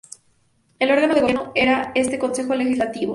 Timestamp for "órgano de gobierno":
0.91-1.51